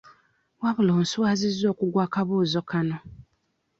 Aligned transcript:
Wabula 0.61 0.91
onswazizza 0.99 1.65
okugwa 1.73 2.01
akabuuzo 2.07 2.61
kano. 2.69 2.97